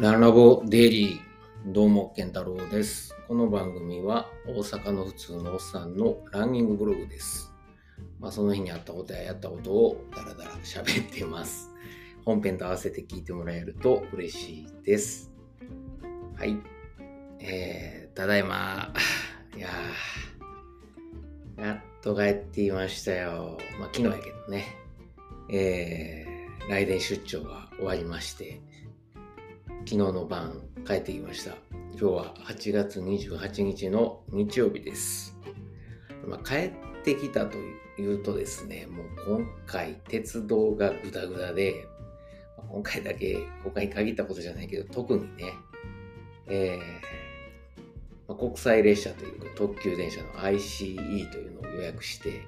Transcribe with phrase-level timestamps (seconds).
[0.00, 3.16] ランラボデイリー、どうも、健太郎です。
[3.26, 7.52] この番組は大阪の普通のおっさんのランニングブログです。
[8.20, 11.70] まあ、その日にあったことややったことをダラダラ喋ってます。
[12.24, 15.32] 本編と合わせて聞いてもらえると嬉しいです。
[16.36, 16.56] はい。
[17.40, 18.94] えー、ただいま、
[19.56, 23.58] いやー、やっと帰っていましたよ。
[23.80, 24.76] まあ、昨日やけどね。
[25.50, 28.60] えー、来年出張が終わりまして、
[29.86, 31.56] 昨日の晩帰ってきました。
[31.92, 35.36] 今日は8月28日の日曜日です。
[36.26, 36.72] まあ、帰っ
[37.04, 37.56] てきたと
[38.00, 41.86] いうとですね、もう今回鉄道がグダグダで、
[42.70, 45.54] 今回だけ、今回に限ったことじゃないけど、特にね、
[46.48, 47.18] えー
[48.28, 52.42] まあ国際列車というか特急電車の ICE というのを予約して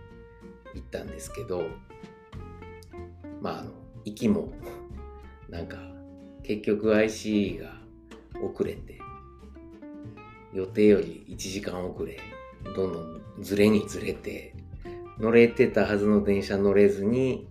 [0.74, 1.62] 行ったんですけど、
[3.40, 3.72] まあ、あの、
[4.04, 4.52] 行きも、
[5.48, 5.78] なんか、
[6.50, 7.80] 結局 ICE が
[8.42, 8.98] 遅れて、
[10.52, 12.18] 予定より1時間遅れ、
[12.74, 14.56] どんどんずれにずれて、
[15.20, 17.48] 乗れてたはずの電車乗れずに、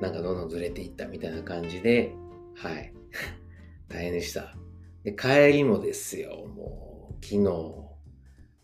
[0.00, 2.14] なんかどんどんずれていったみたいな感じで、
[2.54, 2.94] はい。
[3.88, 4.56] 大変でした。
[5.04, 7.74] で、帰りもですよ、もう、昨日、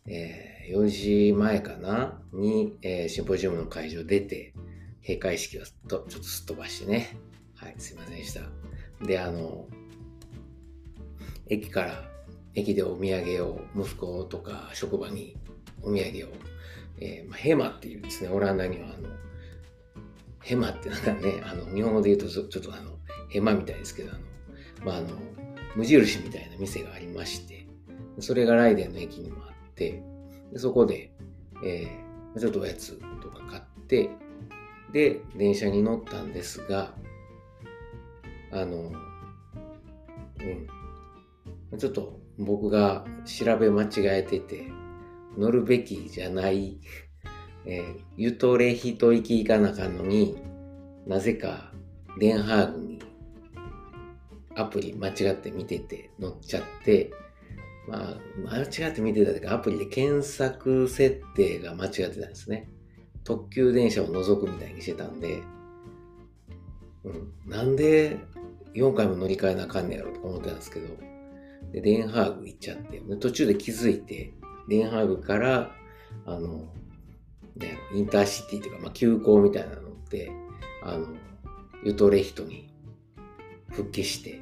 [0.07, 2.23] えー4時前かな？
[2.33, 4.55] に、えーシンポジウムの会場出て、
[5.03, 7.19] 閉会式をとちょっとすっ飛ばしてね。
[7.55, 8.41] はい、すいませんでした。
[9.07, 9.67] で、あの、
[11.49, 12.05] 駅から、
[12.55, 15.37] 駅でお土産を、息子とか職場に
[15.83, 16.33] お土産を、
[17.01, 19.09] えーまあ、ヘマっていうですね、オランダにはあの、
[20.41, 24.21] ヘマってなんかね、あの、日本語で言うとちょっとあの、ヘマみたいですけど、あの、
[24.85, 25.09] まあ、あの、
[25.77, 27.67] 無印みたいな店がありまして、
[28.21, 30.03] それがライデンの駅にもあって、
[30.53, 31.13] でそこで、
[31.65, 32.03] えー
[32.39, 34.11] ちょっとおやつとか買って、
[34.93, 36.95] で、電車に乗ったんですが、
[38.53, 38.93] あの、
[41.71, 41.79] うん。
[41.79, 43.89] ちょっと僕が調べ間違
[44.19, 44.67] えてて、
[45.37, 46.79] 乗るべきじゃない、
[47.65, 50.37] えーユトレヒト行き行かなかんのに、
[51.07, 51.73] なぜか
[52.19, 52.99] デンハーグに
[54.55, 57.11] アプリ間違って見てて乗っちゃって、
[57.89, 62.69] まあ、間違って見てたというか、アプリで検索設定が間違ってたんですね。
[63.25, 65.43] 特急電車を除くみたいにしてたんで、
[67.05, 68.19] うん、なんで
[68.75, 70.89] 4回も乗り換えなあかんねやろと思ってたんですけど、
[71.73, 74.35] で、デンハーグ行っちゃって、途中で気づいて、
[74.69, 75.73] デンハーグから、
[76.27, 76.69] あの、
[77.57, 80.31] ね、インターシティというか、まあ、急行みたいなのって、
[80.83, 81.07] あの、
[81.85, 82.73] ユトレヒトに
[83.71, 84.41] 復帰して、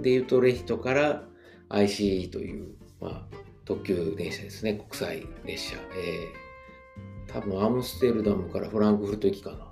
[0.00, 1.24] で、ユトレヒトから
[1.68, 5.76] ICE という、まあ、特急電車ですね、国際列車。
[5.96, 9.70] えー、多分アムステルダムからフランクフルト行きかな。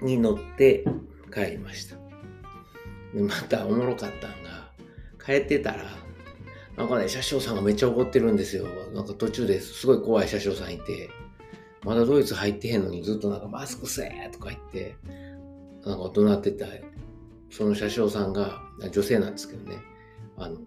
[0.00, 0.84] に乗って
[1.32, 1.96] 帰りました。
[3.14, 4.70] で、またおもろかったんが、
[5.24, 5.84] 帰ってたら、
[6.76, 8.66] なんかね、車掌さんがめっちゃ怒ってるんですよ。
[8.94, 11.10] なんか途中ですごい怖い車掌さんいて、
[11.84, 14.96] まだドイツ入ってへんのにずっとなんかマスクせーとか言って、
[15.84, 16.66] なんか怒鳴ってた、
[17.50, 19.78] その車掌さんが、女性なんですけどね、
[20.36, 20.58] あの、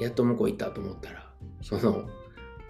[0.00, 1.30] やっと向こう行ったと思ったら、
[1.62, 2.08] その、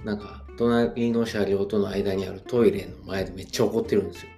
[0.04, 4.30] なんか、隣の車両との間にあるトイレの前でめっちゃ怒ってるんですよ。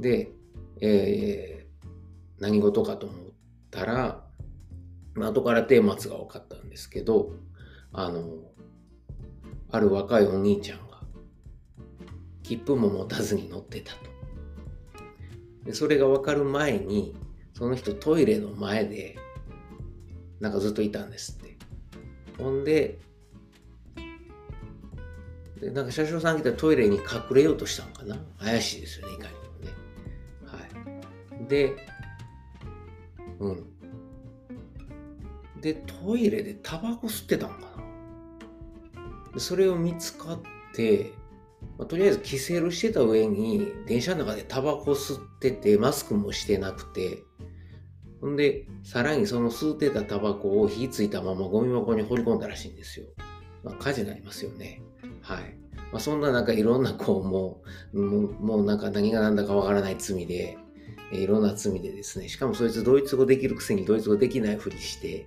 [0.00, 0.32] で、
[0.80, 1.86] えー、
[2.38, 3.18] 何事かと思っ
[3.70, 4.24] たら、
[5.14, 7.32] まあ後から顛末が分かったんですけど、
[7.92, 8.24] あの、
[9.70, 11.02] ある若いお兄ちゃんが、
[12.42, 13.98] 切符も持たずに乗ってたと。
[15.64, 17.14] でそれが分かる前に、
[17.54, 19.18] その人トイレの前で、
[20.40, 21.58] なんかずっといたんですって。
[22.38, 23.00] ほんで、
[25.60, 27.02] でなんか車掌さん来たらトイレに隠
[27.34, 28.16] れようとしたのかな？
[28.38, 29.34] 怪しいですよね、いかに。
[31.48, 31.76] で、
[33.40, 33.64] うん。
[35.60, 37.60] で、トイレでタバコ吸ってたのか
[39.34, 40.40] なそれを見つかっ
[40.74, 41.12] て、
[41.76, 47.22] まあとりあえずキセルしてた上に、電車の中でタバコ吸ってて、マスクもしてなくて、
[48.20, 53.06] ほんで、さらにその吸ってたタバコを火ついたままゴミ箱に放り込んだらしいんですよ。
[53.62, 54.82] まあ、火事になりますよね。
[55.22, 55.56] はい。
[55.92, 57.62] まあ、そんななんかいろんなこう、も
[57.92, 60.58] う、もうなんか何が何だかわからない罪で、
[61.12, 65.26] いろんな罪でですね、しかもそいつドイツ語できるくせにドイツ語できないふりして、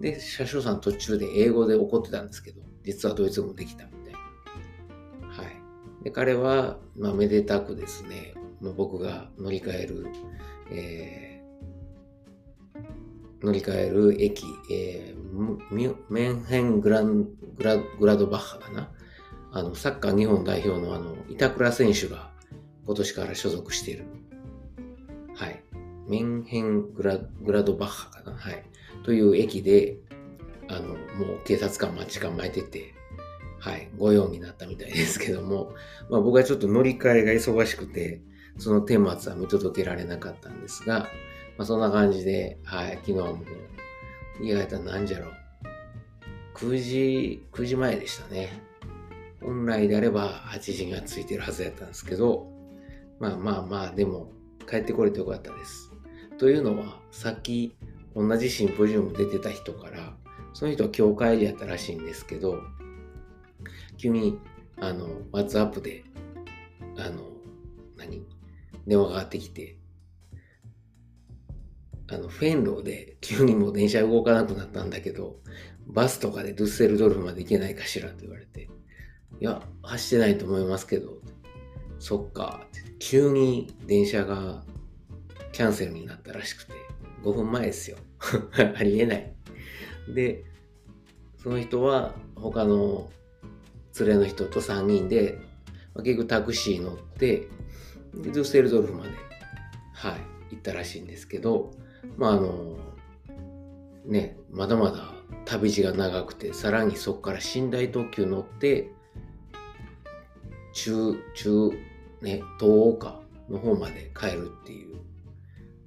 [0.00, 4.18] で、車掌さん途中で英語で怒ってたんですけど、実はドイツ語もできたみたいな。
[5.28, 6.04] はい。
[6.04, 10.06] で、彼は、まあ、めでたくですね、まあ僕が乗り換える、
[10.70, 11.34] えー
[13.44, 15.24] 乗り換える駅、えー
[16.08, 17.24] メンヘングラン
[17.56, 18.90] グラグラドバッハかな。
[19.52, 22.30] あの、サッカー日本代表のあの、板倉選手が
[22.86, 24.06] 今年から所属している。
[25.34, 25.62] はい。
[26.08, 28.36] メンヘングラグラドバッハかな？
[28.36, 28.62] はい。
[29.04, 29.98] という駅で、
[30.68, 32.94] あの、もう警察官待ち構えてて、
[33.58, 35.72] はい、御用になったみたいですけども、
[36.10, 38.20] まあ僕はちょっと乗り換えが忙しくて、
[38.58, 41.08] その顛末は見届けられなかったんですが、
[41.56, 43.44] まあそんな感じで、はい、昨日も、
[44.40, 45.32] 意外と何じゃろう。
[46.54, 48.62] 9時、9時前でしたね。
[49.40, 52.48] 本来であれば8時には着いてるはずやったんですけど、
[53.20, 54.32] まあまあまあ、でも
[54.64, 55.92] 帰ってこれてよかったです。
[56.38, 57.76] というのは、さっき
[58.14, 60.16] 同じシンポジウム出てた人から、
[60.52, 62.58] その人は教会でやったらしいんですけど、
[63.96, 64.38] 急に、
[64.80, 66.04] あの、WhatsApp で、
[66.96, 67.30] あの、
[67.96, 68.22] 何？
[68.86, 69.78] 電話がかかってきて、
[72.08, 75.38] あの、フェンローで急にもう電車動かなくなったんだけど、
[75.86, 78.68] バスとかでドゥッセルドルフまで行けないかしらと言われて、
[79.40, 81.18] いや、走ってないと思いますけど、
[82.04, 82.66] そっか、
[82.98, 84.62] 急に電車が
[85.52, 86.74] キャンセルになったらしくて、
[87.22, 87.96] 5分前ですよ。
[88.76, 89.32] ありえない。
[90.14, 90.44] で、
[91.38, 93.10] その人は他の
[93.98, 95.38] 連れの人と3人で、
[95.96, 97.48] 結局タクシー乗って、
[98.12, 99.10] デュッセルドルフまで、
[99.94, 100.10] は
[100.50, 101.70] い、行ったらしいんですけど、
[102.18, 102.76] まああの、
[104.04, 105.14] ね、まだまだ
[105.46, 108.90] 旅路が長くて、さらにそこから寝台特急乗って、
[110.74, 111.70] 中、中、
[112.24, 114.96] ね、東岡の方まで帰るっていう、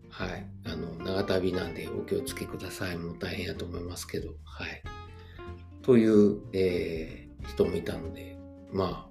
[0.09, 2.97] はい、あの、長旅なんでお気をつけください。
[2.97, 4.83] もう大変やと思いますけど、はい。
[5.81, 8.37] という、えー、人もいたので、
[8.71, 9.09] ま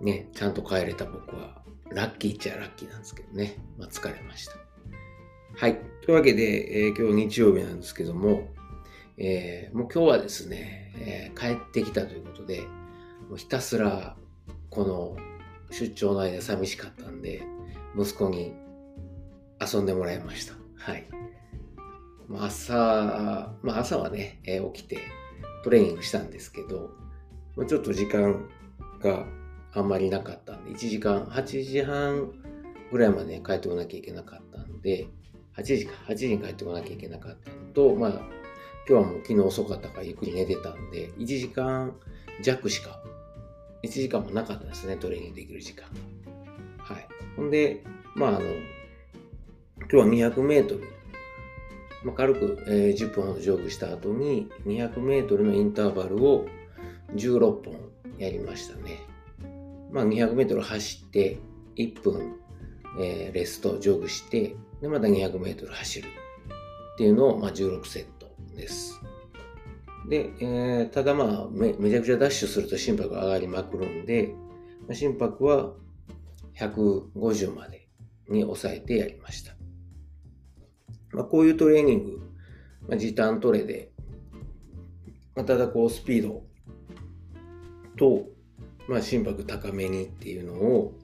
[0.00, 4.52] あ、ね、ちゃんと帰れた僕は、ラッキーっちゃラッキーなんですけどね、まあ疲れました。
[5.56, 5.78] はい。
[6.02, 8.48] というわけで、えー、今日日曜日なんですけども、
[9.16, 12.62] えー、もう今日はですね、えー、帰ってきたということで、
[13.28, 14.16] もうひたすら
[14.70, 15.16] この
[15.72, 17.42] 出張の間寂しかったんで、
[17.98, 18.54] 息子に
[19.60, 20.54] 遊んでもらいました。
[20.76, 21.06] はい。
[22.28, 24.98] ま、朝、まあ朝はね、えー、起きて
[25.64, 26.90] トレーニングしたんですけど、
[27.56, 28.48] まあ、ちょっと時間
[29.00, 29.26] が
[29.72, 32.32] あんまりなかったんで、1時間、8時半
[32.90, 35.08] ぐらいまで帰ってこなきゃいけなかったんで、
[35.56, 38.20] 8時か、8時に帰ってこなきゃいけなかったのと、まあ、今
[38.86, 41.94] 日はもう昨日遅かったからゆっくり寝てたんで、1時間
[42.42, 43.00] 弱しか、
[43.82, 45.88] 1時間もなかったですね、トレーニングできる時間
[46.78, 46.84] が。
[46.84, 47.08] はい。
[47.36, 47.82] ほんで、
[48.14, 48.40] まあ、あの、
[49.78, 50.82] 今日は200メートル、
[52.04, 56.46] まあ、軽く、えー、10分ほどジョグした後に、200メートルのインターバルを
[57.14, 57.76] 16本
[58.18, 59.00] やりましたね。
[59.90, 61.38] まあ、200メートル走って、
[61.76, 62.36] 1分、
[63.00, 66.08] えー、レスト、ジョグして、で、また200メートル走る
[66.94, 69.00] っていうのを、まあ、16セットです。
[70.08, 74.34] で、えー、ただまあめ、めちゃくちゃダッシュすると心拍が上がりまくるんで、
[74.92, 75.72] 心拍は
[76.58, 77.88] 150まで
[78.28, 79.54] に抑えてやりました。
[81.12, 82.20] まあ、こういうトレーニング、
[82.88, 83.92] まあ、時短トレで、
[85.34, 86.42] まあ、ただこうスピード
[87.96, 88.26] と、
[88.88, 90.94] まあ、心拍高めにっていうのを、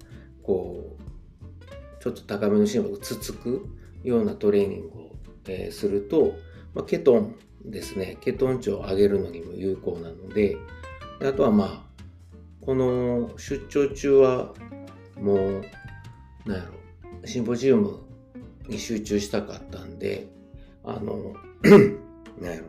[0.42, 3.66] こう、ちょっと高めの心拍つつく
[4.02, 5.16] ようなトレーニングを、
[5.46, 6.32] えー、すると、
[6.74, 10.56] まあ、ケトンですね、ケトン値を上げるのにも有効なので、
[11.20, 12.04] あとはまあ、
[12.64, 14.54] この出張中は
[15.20, 15.62] もう、
[16.46, 18.00] なんやろ、シンポジウム
[18.68, 20.28] に集中したかったんで、
[20.84, 21.34] あの、
[22.40, 22.66] なんやろ、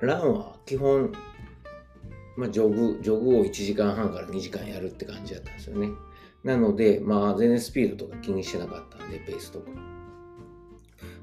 [0.00, 1.12] ランは基本、
[2.36, 5.88] まあ、ジョグ、ジョグを1時間半から2時間やるって感じだったんですよね。
[6.44, 9.95] なので、まあ、全然スピードとか気にしてなかったんで、ペースとか。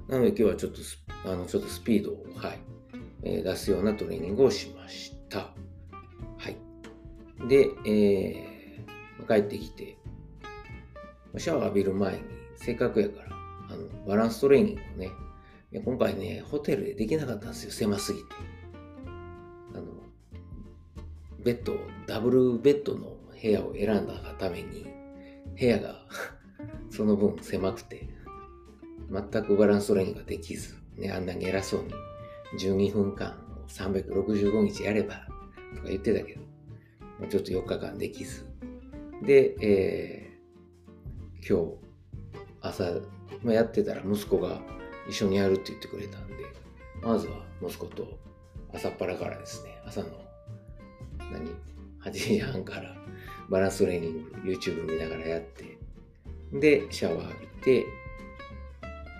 [0.07, 0.79] なので今日はちょっと
[1.25, 2.59] あのちょっとスピードを、はい
[3.23, 5.39] えー、出すようなトレーニングをしました。
[6.37, 6.57] はい。
[7.47, 9.97] で、えー、帰ってきて、
[11.37, 12.19] シャワー浴びる前に、
[12.57, 13.29] せっかくやから、
[13.69, 15.11] あのバランストレーニングをね、
[15.81, 18.25] 今回ね、ホテルでできなかったんですよ、狭すぎて。
[19.73, 19.85] あの、
[21.43, 24.85] ベッド、ダブルベッドの部屋を選んだがために、
[25.59, 26.05] 部屋が
[26.91, 28.07] その分狭くて、
[29.13, 31.93] 全くバランストレーニングができず、ね、あんなに偉そうに
[32.59, 35.15] 12分間365日やれば
[35.75, 36.41] とか言ってたけど、
[37.27, 38.45] ちょっと4日間できず。
[39.21, 41.77] で、えー、今日
[42.61, 42.83] 朝、
[43.43, 44.59] まあ、やってたら息子が
[45.07, 46.33] 一緒にやるって言ってくれたんで、
[47.01, 48.17] まずは息子と
[48.73, 50.07] 朝っぱらからですね、朝の
[51.31, 51.51] 何
[52.03, 52.95] ?8 時半から
[53.49, 55.77] バランストレーニング YouTube 見ながらやって、
[56.51, 57.85] で、シャワー浴びて、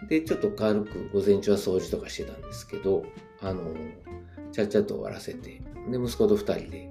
[0.10, 3.05] で、ちょっと軽く午前中は掃除とかしてたんですけど、
[3.41, 3.74] あの、
[4.51, 6.89] ちゃっちゃっと終わらせて、で、息子と2人で、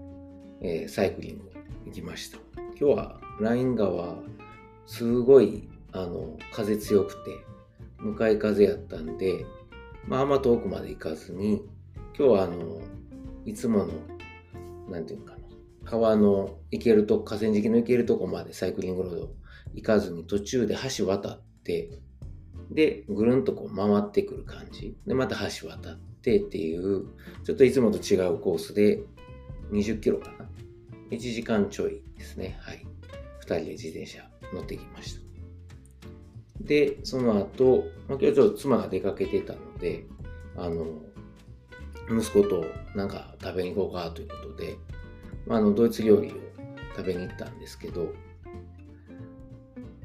[0.60, 1.50] えー、サイクリング
[1.86, 2.38] 行きました。
[2.78, 4.16] 今日はライン川、
[4.86, 7.44] すごいあの、風強くて、
[7.98, 9.44] 向かい風やったんで、
[10.06, 11.62] まあ、あんま遠くまで行かずに、
[12.18, 12.80] 今日はあの、
[13.44, 13.92] いつもの、
[14.90, 15.38] なんていうかな、
[15.84, 19.34] 川の行けるとこ、河川敷の行けるとこまでサイクリングロード
[19.74, 22.00] 行かずに途中で橋渡って、
[22.74, 24.96] で、ぐるんとこう回ってくる感じ。
[25.06, 27.06] で、また橋渡ってっていう、
[27.44, 29.02] ちょっといつもと違うコースで、
[29.70, 30.48] 20キロかな。
[31.10, 32.58] 1時間ちょいですね。
[32.60, 32.86] はい。
[33.40, 35.20] 2人で自転車乗ってきました。
[36.60, 40.06] で、その後、まあ、今日ちょっと妻が出かけてたので、
[40.56, 40.86] あの、
[42.10, 42.64] 息子と
[42.94, 44.76] なんか食べに行こうかということで、
[45.46, 46.34] まあ、あの、ドイツ料理を
[46.96, 48.12] 食べに行ったんですけど、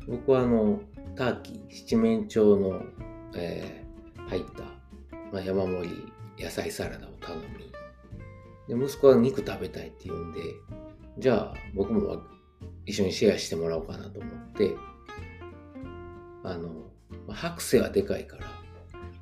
[0.08, 0.82] 僕はあの、
[1.18, 2.84] ターキー、七面鳥の、
[3.36, 4.64] えー、入った、
[5.34, 7.40] まあ、山盛り野菜サラダを頼
[8.68, 10.42] み、で、息子は肉食べたいって言うんで、
[11.18, 12.22] じゃあ僕も
[12.86, 14.76] 一緒にシェアしてもらおうかなと思って、
[16.44, 16.92] あの、
[17.30, 18.46] 白瀬はでかいから、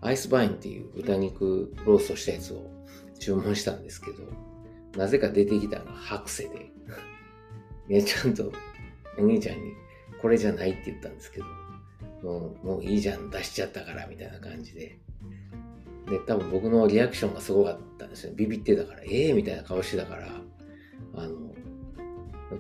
[0.02, 2.70] アイスバインっていう豚肉ローストしたやつを
[3.20, 4.24] 注文したんですけど、
[4.98, 6.72] なぜか出てきたのが白瀬で、
[7.88, 8.52] ね、ちゃんと
[9.18, 9.72] お兄ちゃんに
[10.22, 11.46] これじゃないって言ったんですけど、
[12.26, 14.98] もうもういいじゃん、出しちゃったからみたいな感じで。
[16.10, 18.34] で、多分僕のリアクションがすごかったんですよ。
[18.36, 20.28] ビビってたから、ええー、みたいな顔してたから、
[21.16, 21.54] あの、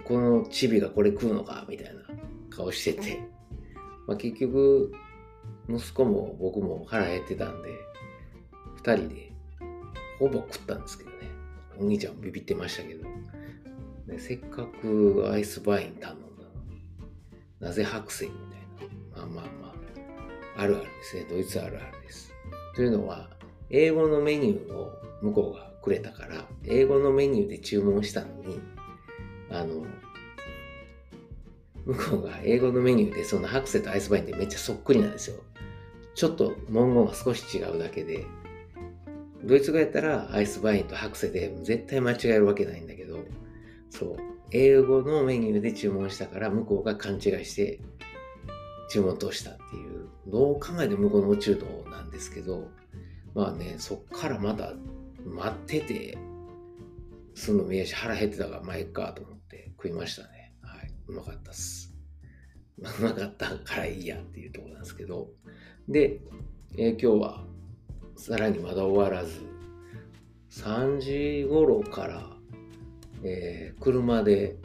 [0.03, 2.01] このチビがこれ食うのかみたいな
[2.51, 3.19] 顔してて、
[4.07, 4.91] まあ、結局、
[5.67, 7.69] 息子も僕も腹減ってたんで、
[8.75, 9.33] 二人で
[10.19, 11.15] ほぼ食ったんですけどね。
[11.79, 13.03] お兄ちゃんもビビってましたけど、
[14.05, 16.49] ね、せっかくアイスバイン頼んだの、
[17.59, 18.54] なぜ白線みたいな。
[19.15, 19.73] まあまあま
[20.57, 21.25] あ、あるあるですね。
[21.29, 22.33] ドイツあるあるです。
[22.75, 23.29] というのは、
[23.69, 24.91] 英語のメニューを
[25.21, 28.59] 向こうがくれたから、英語のメニューで注文したのに、
[29.49, 29.85] あの、
[31.85, 35.37] 向こうが英語のメニューでその白瀬とアイスバインってめっちゃそっくりなんですよ。
[36.15, 38.25] ちょっと文言が少し違うだけで、
[39.43, 43.19] ドイツ語やったらアイスバインと白瀬で絶対間違えるわけないんだけど、
[43.91, 44.17] そう、
[44.51, 47.79] 英語のメニューで注文したから向こうが勘違いして
[48.89, 52.69] 注文通したっていう、どう考えても向こうの宇宙道なんですけど、
[53.33, 54.73] まあね、そっからまた
[55.25, 56.17] 待ってて、
[57.33, 60.53] すんの見えし腹減ってたからまあいっかと思って食いましたね。
[60.61, 60.91] はい。
[61.07, 61.93] うまかったっす。
[62.77, 65.29] うまかったからいいやっていうとこなんですけど。
[65.89, 66.21] で、
[66.77, 67.45] えー、今日は
[68.15, 69.41] さらにまだ終わらず、
[70.51, 72.29] 3時頃から、
[73.23, 74.55] えー、車で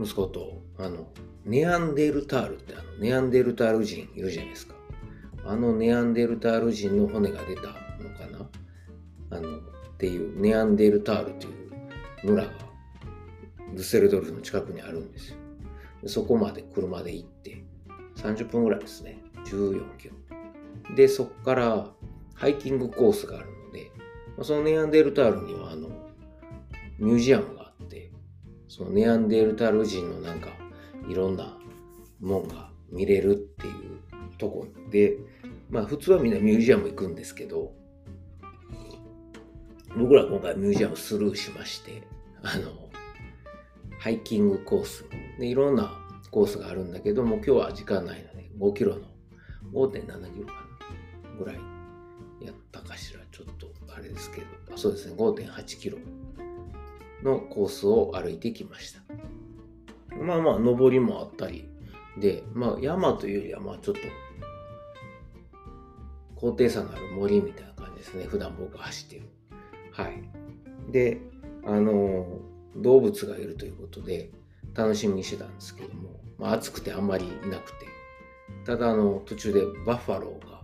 [0.00, 1.12] 息子と、あの、
[1.48, 4.74] ネアンデルタールってあの、ネアンデルタール人いるじゃないですか。
[5.46, 7.78] あのネアンデルタール人の骨が出たのか
[8.30, 8.50] な？
[9.30, 9.60] あの、っ
[9.96, 11.72] ていうネアンデルタールという
[12.22, 12.52] 村が
[13.74, 15.36] ルセルドルフの近くにあるんですよ。
[16.06, 17.64] そこまで車で行って
[18.16, 19.18] 30分ぐらいですね。
[19.46, 20.14] 14キロ。
[20.94, 21.90] で、そこから
[22.34, 23.90] ハイキングコースがあるので、
[24.42, 25.88] そのネアンデルタールにはあの
[26.98, 28.10] ミュージアムがあって、
[28.68, 30.50] そのネアンデルタール人のなんか
[31.08, 31.58] いろんな
[32.20, 33.98] もんが見れるっていう
[34.38, 35.16] とこで、
[35.70, 37.72] まあ普通はみんなミュージアム行くんですけど、
[39.96, 42.02] 僕ら今回ミュージアムスルーしまして、
[42.42, 42.88] あの、
[43.98, 45.04] ハイキングコース
[45.38, 45.98] でいろんな
[46.30, 49.02] コースがあるんだけども、今日は時間ないので5キロの
[49.72, 51.56] 5.7キロかなぐらい
[52.44, 53.20] やったかしら。
[53.30, 55.98] ちょっとあれですけど、そうですね、5.8キロ
[57.22, 59.00] のコースを歩いてきました。
[60.20, 61.68] まあまあ、登りもあったり、
[62.18, 64.00] で、まあ山というよりは、まあちょっと、
[66.34, 68.24] 高低差のある森みたいな感じですね。
[68.24, 69.22] 普段僕が走ってる。
[69.92, 70.92] はい。
[70.92, 71.20] で、
[71.64, 72.40] あの、
[72.76, 74.30] 動物がいるということで、
[74.74, 77.86] 楽しみにしてたんですけども、まあ、暑くてあんまりいなくて、
[78.64, 80.62] ただあの、途中でバッファローが、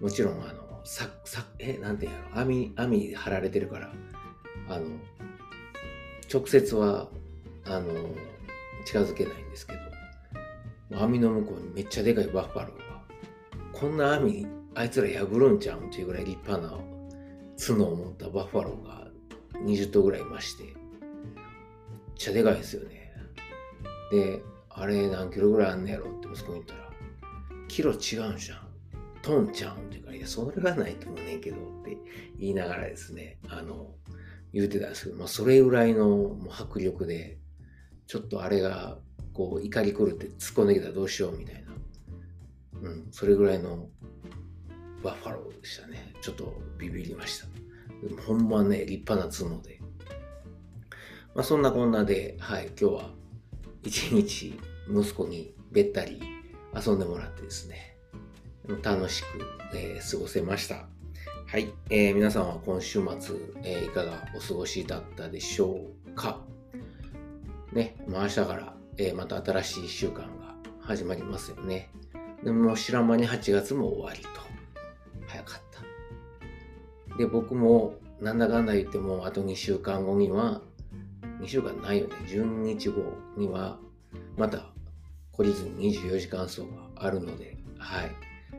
[0.00, 3.92] もちろんあの、さ、さ、え、なんていうの、網、網張られてるから、
[4.68, 4.86] あの、
[6.32, 7.08] 直接は、
[7.66, 7.92] あの、
[8.84, 9.74] 近づけないんですけ
[10.90, 13.02] ど、網の向こうにめっちゃでかいバッファローが、
[13.72, 16.78] こんな網、あいつら破るんちゃうんっていうぐらい立派な
[17.58, 19.08] 角を持ったバッファローが
[19.64, 20.74] 20頭ぐらいいまして、めっ
[22.16, 23.12] ちゃでかいですよね。
[24.10, 26.90] で、あれ何キロぐらいあんねやろって息子に言ったら、
[27.68, 28.64] キロ違うんじゃん。
[29.22, 31.96] トンちゃうんって言うから、いや、それがないと思うねんけどって
[32.38, 33.94] 言いながらですね、あの、
[34.52, 37.38] 言うてたんですけど、まあ、それぐらいのもう迫力で、
[38.06, 38.98] ちょっとあれが、
[39.32, 42.88] こう、怒り狂って突っ込んできたらどうしようみたいな。
[42.88, 43.88] うん、それぐらいの
[45.02, 46.12] バッファローでしたね。
[46.20, 47.46] ちょっとビビりました。
[48.06, 49.80] でもほんまね、立派な角で。
[51.34, 53.10] まあそんなこんなで、はい、今日は
[53.82, 54.58] 一日
[54.88, 56.20] 息子にべったり
[56.74, 57.96] 遊んでもらってですね、
[58.82, 59.26] 楽しく、
[59.74, 60.86] えー、過ごせました。
[61.46, 66.40] はい、えー、皆さんは今週末、えー、いかがお過ごしだったでしょうか？
[67.74, 71.90] ね、もう明日から、えー、また新しい1週間が始まりますよね。
[72.44, 74.28] でも知らん間に8月も終わりと。
[75.26, 75.62] 早かっ
[77.10, 77.16] た。
[77.16, 80.62] で、僕もなんだかんだ言ってもあと2週間後には、
[81.40, 82.14] 2週間ないよね。
[82.28, 83.02] 12日後
[83.36, 83.78] には、
[84.36, 84.66] また
[85.32, 88.10] 懲りずに24時間走があるので、はい、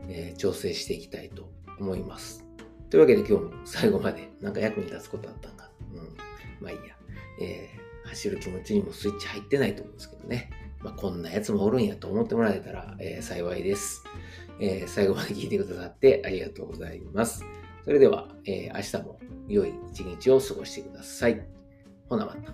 [0.10, 2.46] えー、調整していきたいと思います。
[2.90, 5.70] というわけで今日も最後までなんか役に立つことあったんか。
[5.94, 6.18] うん。
[6.60, 6.96] まあいいや。
[7.42, 10.50] えー、走る気持ちにもスイッチ入ってないと思うんですけどね。
[10.82, 14.04] まあこんなやつもおるんやと思ってもらえたら、えー、幸いです。
[14.60, 17.44] えー、最後まで聞いてくださってありがとうございます。
[17.84, 21.46] それでは、えー、明日も良い一日を過ごしてください。
[22.10, 22.54] ほなまた。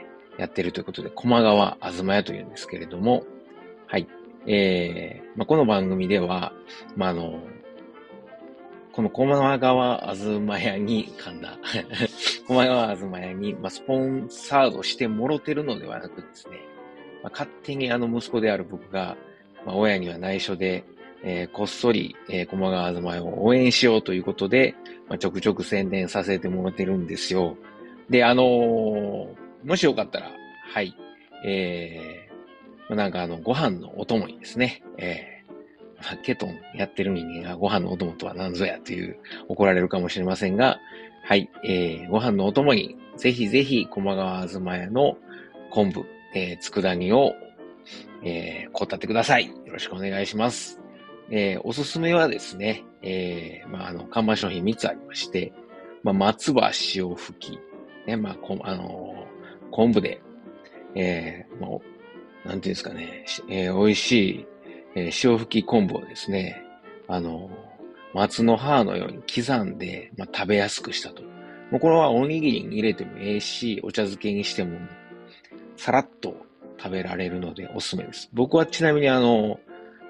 [0.37, 3.23] やってるということで、駒川あずま屋というんですけれども、
[3.87, 4.07] はい。
[4.47, 6.53] えー、まあ、この番組では、
[6.95, 7.41] まあ、あの、
[8.91, 11.57] この駒川あずま屋に、噛んだ。
[12.47, 16.57] 駒川あずま屋に、まあ、スポンサードしてもろてるのではなくですね、
[17.23, 19.15] まあ、勝手にあの息子である僕が、
[19.65, 20.83] まあ、親には内緒で、
[21.23, 24.75] えー、こっそり、えー、駒川あずま屋を応援しようということで、
[25.07, 27.57] まあ、ちょくちょく宣伝させてもらってるんですよ。
[28.09, 29.27] で、あのー、
[29.63, 30.31] もしよかったら、
[30.73, 30.95] はい、
[31.45, 40.79] えー、なんかあの、ご飯のお供にですね、えー、ケトンやってる人間がご飯のお供とは何ぞやという怒られるかもしれませんが、
[41.23, 45.17] はい、えー、ご飯のお供に、ぜひぜひ、駒川あずま屋の
[45.69, 47.33] 昆布、えー、佃煮を、
[48.23, 49.47] えー、こたってください。
[49.47, 50.81] よろしくお願いします。
[51.29, 55.53] えー、おすすめはですね、えー、まあ、あの、看板商品3つありまして、
[56.03, 57.59] まあ、松葉塩吹き、
[58.07, 59.27] ね、まあ、こあの、
[59.71, 60.21] 昆布で、
[60.95, 61.81] えー、も
[62.45, 64.47] う、なんていうんですかね、えー、美味しい、
[64.95, 66.63] えー、塩吹き昆布をですね、
[67.07, 67.49] あの、
[68.13, 71.23] 松の葉のように刻んで、まあ、食べやすくしたと。
[71.71, 74.77] もうこれはおにぎりに入れてもええし、お茶漬けにしても、
[75.77, 76.35] さらっと
[76.77, 78.29] 食べられるのでおすすめです。
[78.33, 79.59] 僕はちなみにあの、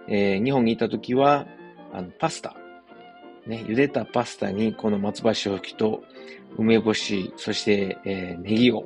[0.08, 1.45] えー、日本にいた時は、
[1.93, 2.56] あの、パスタ、
[3.45, 6.04] ね、茹でたパスタにこの松葉塩吹きと
[6.58, 8.86] 梅干し、そして、えー、ネギを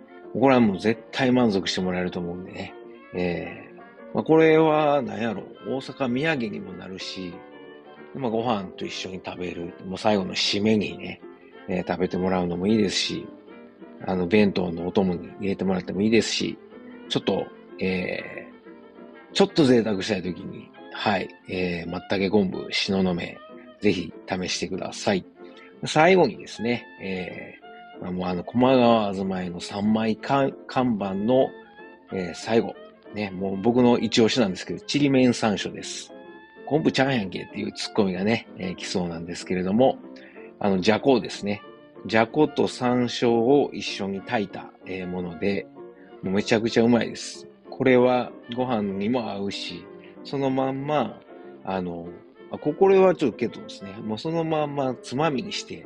[0.33, 2.73] これはもう絶対満足してもらえると思うんでね。
[3.13, 7.33] えー、まあ、これは何やろ、大阪土産にもなるし、
[8.15, 11.21] まあ、ご飯と一緒に食べる、もう最後の締めにね、
[11.67, 13.27] えー、食べてもらうのもいいですし、
[14.05, 16.57] あの、弁当のお供に入れてもらってもいいですし、
[17.09, 17.45] ちょっと、
[17.79, 23.37] えー、ちょっと贅沢したいときに、はい、えー、松茸昆布、しののめ、
[23.81, 25.25] ぜひ試してください。
[25.85, 27.60] 最後にですね、えー、
[28.01, 31.49] もうあの、駒川あずまいの3枚看板の、
[32.11, 32.75] えー、最後、
[33.13, 36.11] ね、もう僕の一押しなんですけど、ちりめん山椒です。
[36.65, 39.99] 昆布ちゃんやんけっていうツッコミがね、えー、来そうなんですけれども、
[40.59, 41.61] あの、じゃこですね。
[42.07, 45.67] じゃこと山椒を一緒に炊いた、えー、もので、
[46.23, 47.47] もうめちゃくちゃうまいです。
[47.69, 49.85] これはご飯にも合うし、
[50.23, 51.19] そのまんま、
[51.63, 52.07] あの、
[52.51, 53.93] あ、これはちょっとケトですね。
[54.03, 55.85] もうそのまんまつまみにして、